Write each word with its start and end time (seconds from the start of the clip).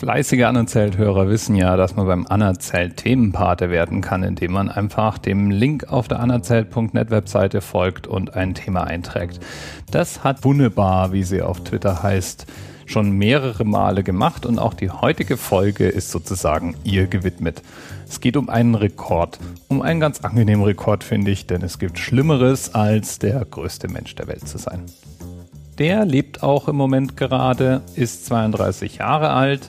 Fleißige 0.00 0.44
Anerzählt-Hörer 0.44 1.28
wissen 1.28 1.54
ja, 1.56 1.76
dass 1.76 1.94
man 1.94 2.06
beim 2.06 2.26
Anerzählt 2.26 2.96
Themenpate 2.96 3.68
werden 3.68 4.00
kann, 4.00 4.22
indem 4.22 4.52
man 4.52 4.70
einfach 4.70 5.18
dem 5.18 5.50
Link 5.50 5.92
auf 5.92 6.08
der 6.08 6.20
anerzählt.net 6.20 7.10
Webseite 7.10 7.60
folgt 7.60 8.06
und 8.06 8.34
ein 8.34 8.54
Thema 8.54 8.84
einträgt. 8.84 9.40
Das 9.90 10.24
hat 10.24 10.42
wunderbar, 10.42 11.12
wie 11.12 11.22
sie 11.22 11.42
auf 11.42 11.64
Twitter 11.64 12.02
heißt, 12.02 12.46
schon 12.86 13.10
mehrere 13.10 13.66
Male 13.66 14.02
gemacht 14.02 14.46
und 14.46 14.58
auch 14.58 14.72
die 14.72 14.88
heutige 14.88 15.36
Folge 15.36 15.86
ist 15.86 16.10
sozusagen 16.10 16.76
ihr 16.82 17.06
gewidmet. 17.06 17.60
Es 18.08 18.22
geht 18.22 18.38
um 18.38 18.48
einen 18.48 18.76
Rekord, 18.76 19.38
um 19.68 19.82
einen 19.82 20.00
ganz 20.00 20.20
angenehmen 20.20 20.64
Rekord 20.64 21.04
finde 21.04 21.30
ich, 21.30 21.46
denn 21.46 21.60
es 21.60 21.78
gibt 21.78 21.98
Schlimmeres 21.98 22.74
als 22.74 23.18
der 23.18 23.44
größte 23.44 23.88
Mensch 23.88 24.14
der 24.14 24.28
Welt 24.28 24.48
zu 24.48 24.56
sein. 24.56 24.86
Der 25.76 26.06
lebt 26.06 26.42
auch 26.42 26.68
im 26.68 26.76
Moment 26.76 27.18
gerade, 27.18 27.82
ist 27.96 28.24
32 28.24 28.96
Jahre 28.96 29.28
alt 29.30 29.68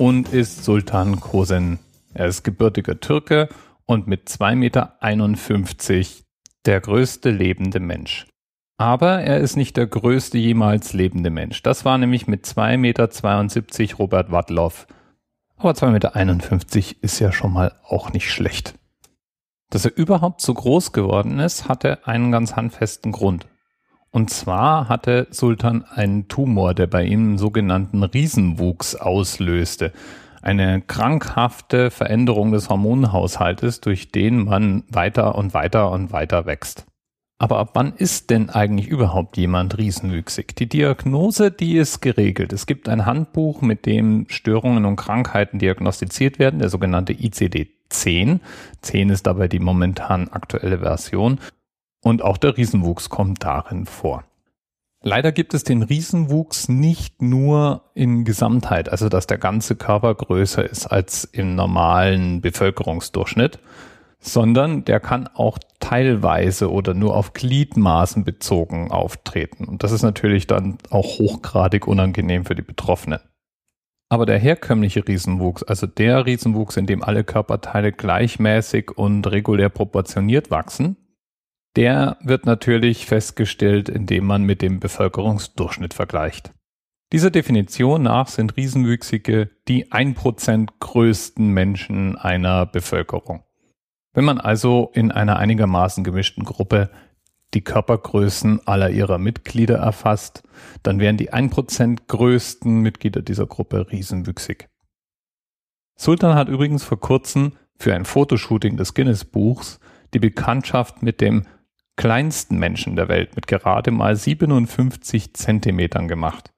und 0.00 0.32
ist 0.32 0.64
Sultan 0.64 1.20
Kosen. 1.20 1.78
Er 2.14 2.24
ist 2.26 2.42
gebürtiger 2.42 3.00
Türke 3.00 3.50
und 3.84 4.06
mit 4.06 4.30
2,51 4.30 4.56
Meter 4.56 4.96
der 6.64 6.80
größte 6.80 7.30
lebende 7.30 7.80
Mensch. 7.80 8.26
Aber 8.78 9.20
er 9.20 9.40
ist 9.40 9.56
nicht 9.56 9.76
der 9.76 9.86
größte 9.86 10.38
jemals 10.38 10.94
lebende 10.94 11.28
Mensch. 11.28 11.62
Das 11.62 11.84
war 11.84 11.98
nämlich 11.98 12.26
mit 12.26 12.46
2,72 12.46 12.78
Meter 12.78 13.96
Robert 13.98 14.32
Wadloff. 14.32 14.86
Aber 15.58 15.72
2,51 15.72 15.90
Meter 15.90 17.02
ist 17.02 17.18
ja 17.18 17.30
schon 17.30 17.52
mal 17.52 17.74
auch 17.86 18.10
nicht 18.14 18.32
schlecht. 18.32 18.78
Dass 19.68 19.84
er 19.84 19.94
überhaupt 19.94 20.40
so 20.40 20.54
groß 20.54 20.92
geworden 20.92 21.38
ist, 21.40 21.68
hatte 21.68 22.06
einen 22.06 22.32
ganz 22.32 22.56
handfesten 22.56 23.12
Grund. 23.12 23.46
Und 24.12 24.30
zwar 24.30 24.88
hatte 24.88 25.28
Sultan 25.30 25.84
einen 25.84 26.26
Tumor, 26.26 26.74
der 26.74 26.88
bei 26.88 27.04
ihm 27.04 27.20
einen 27.20 27.38
sogenannten 27.38 28.02
Riesenwuchs 28.02 28.96
auslöste. 28.96 29.92
Eine 30.42 30.80
krankhafte 30.80 31.90
Veränderung 31.90 32.50
des 32.52 32.68
Hormonhaushaltes, 32.68 33.80
durch 33.80 34.10
den 34.10 34.44
man 34.44 34.84
weiter 34.88 35.36
und 35.36 35.54
weiter 35.54 35.90
und 35.90 36.12
weiter 36.12 36.46
wächst. 36.46 36.86
Aber 37.38 37.58
ab 37.58 37.70
wann 37.72 37.94
ist 37.94 38.28
denn 38.28 38.50
eigentlich 38.50 38.88
überhaupt 38.88 39.38
jemand 39.38 39.78
riesenwüchsig? 39.78 40.54
Die 40.56 40.68
Diagnose, 40.68 41.50
die 41.50 41.78
ist 41.78 42.00
geregelt. 42.02 42.52
Es 42.52 42.66
gibt 42.66 42.86
ein 42.86 43.06
Handbuch, 43.06 43.62
mit 43.62 43.86
dem 43.86 44.26
Störungen 44.28 44.84
und 44.84 44.96
Krankheiten 44.96 45.58
diagnostiziert 45.58 46.38
werden, 46.38 46.58
der 46.58 46.68
sogenannte 46.68 47.14
ICD-10. 47.14 48.40
10 48.82 49.08
ist 49.08 49.26
dabei 49.26 49.48
die 49.48 49.58
momentan 49.58 50.28
aktuelle 50.28 50.80
Version. 50.80 51.38
Und 52.02 52.22
auch 52.22 52.36
der 52.36 52.56
Riesenwuchs 52.56 53.10
kommt 53.10 53.44
darin 53.44 53.86
vor. 53.86 54.24
Leider 55.02 55.32
gibt 55.32 55.54
es 55.54 55.64
den 55.64 55.82
Riesenwuchs 55.82 56.68
nicht 56.68 57.22
nur 57.22 57.90
in 57.94 58.24
Gesamtheit, 58.24 58.90
also 58.90 59.08
dass 59.08 59.26
der 59.26 59.38
ganze 59.38 59.76
Körper 59.76 60.14
größer 60.14 60.68
ist 60.68 60.86
als 60.86 61.24
im 61.24 61.54
normalen 61.54 62.42
Bevölkerungsdurchschnitt, 62.42 63.60
sondern 64.18 64.84
der 64.84 65.00
kann 65.00 65.26
auch 65.28 65.58
teilweise 65.78 66.70
oder 66.70 66.92
nur 66.92 67.16
auf 67.16 67.32
Gliedmaßen 67.32 68.24
bezogen 68.24 68.90
auftreten. 68.90 69.64
Und 69.64 69.82
das 69.82 69.92
ist 69.92 70.02
natürlich 70.02 70.46
dann 70.46 70.76
auch 70.90 71.18
hochgradig 71.18 71.86
unangenehm 71.86 72.44
für 72.44 72.54
die 72.54 72.60
Betroffenen. 72.60 73.20
Aber 74.10 74.26
der 74.26 74.38
herkömmliche 74.38 75.06
Riesenwuchs, 75.06 75.62
also 75.62 75.86
der 75.86 76.26
Riesenwuchs, 76.26 76.76
in 76.76 76.86
dem 76.86 77.02
alle 77.02 77.24
Körperteile 77.24 77.92
gleichmäßig 77.92 78.90
und 78.98 79.26
regulär 79.28 79.70
proportioniert 79.70 80.50
wachsen, 80.50 80.96
der 81.76 82.18
wird 82.22 82.46
natürlich 82.46 83.06
festgestellt, 83.06 83.88
indem 83.88 84.26
man 84.26 84.42
mit 84.42 84.62
dem 84.62 84.80
Bevölkerungsdurchschnitt 84.80 85.94
vergleicht. 85.94 86.52
Dieser 87.12 87.30
Definition 87.30 88.04
nach 88.04 88.28
sind 88.28 88.56
Riesenwüchsige 88.56 89.50
die 89.66 89.90
1% 89.90 90.68
größten 90.78 91.48
Menschen 91.48 92.16
einer 92.16 92.66
Bevölkerung. 92.66 93.42
Wenn 94.12 94.24
man 94.24 94.38
also 94.38 94.90
in 94.94 95.10
einer 95.10 95.36
einigermaßen 95.38 96.04
gemischten 96.04 96.44
Gruppe 96.44 96.90
die 97.54 97.62
Körpergrößen 97.62 98.66
aller 98.66 98.90
ihrer 98.90 99.18
Mitglieder 99.18 99.78
erfasst, 99.78 100.44
dann 100.82 101.00
wären 101.00 101.16
die 101.16 101.32
1% 101.32 102.06
größten 102.06 102.80
Mitglieder 102.80 103.22
dieser 103.22 103.46
Gruppe 103.46 103.90
riesenwüchsig. 103.90 104.68
Sultan 105.96 106.34
hat 106.34 106.48
übrigens 106.48 106.84
vor 106.84 107.00
kurzem 107.00 107.52
für 107.76 107.94
ein 107.94 108.04
Fotoshooting 108.04 108.76
des 108.76 108.94
Guinness 108.94 109.24
Buchs 109.24 109.80
die 110.14 110.18
Bekanntschaft 110.18 111.02
mit 111.02 111.20
dem 111.20 111.46
kleinsten 112.00 112.58
Menschen 112.58 112.96
der 112.96 113.08
Welt 113.08 113.36
mit 113.36 113.46
gerade 113.46 113.90
mal 113.90 114.16
57 114.16 115.34
Zentimetern 115.34 116.08
gemacht. 116.08 116.50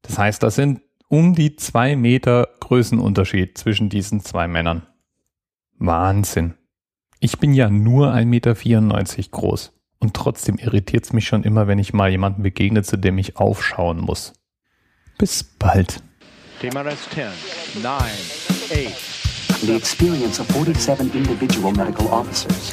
Das 0.00 0.16
heißt, 0.16 0.42
da 0.42 0.50
sind 0.50 0.80
um 1.08 1.34
die 1.34 1.54
zwei 1.56 1.96
Meter 1.96 2.48
Größenunterschied 2.60 3.58
zwischen 3.58 3.90
diesen 3.90 4.20
zwei 4.20 4.48
Männern. 4.48 4.86
Wahnsinn. 5.78 6.54
Ich 7.20 7.38
bin 7.38 7.52
ja 7.52 7.68
nur 7.68 8.14
1,94 8.14 8.24
Meter 8.24 8.54
groß 9.32 9.74
und 9.98 10.14
trotzdem 10.14 10.56
irritiert 10.56 11.04
es 11.04 11.12
mich 11.12 11.26
schon 11.26 11.42
immer, 11.42 11.66
wenn 11.66 11.78
ich 11.78 11.92
mal 11.92 12.10
jemanden 12.10 12.42
begegne, 12.42 12.82
zu 12.82 12.96
dem 12.96 13.18
ich 13.18 13.36
aufschauen 13.36 14.00
muss. 14.00 14.32
Bis 15.18 15.44
bald. 15.44 16.02
TMRS 16.62 17.10
10, 17.10 17.82
9, 17.82 17.92
8. 17.92 19.60
The 19.60 19.76
experience 19.76 20.40
of 20.40 20.48
47 20.48 21.14
individual 21.14 21.72
medical 21.72 22.06
officers 22.06 22.72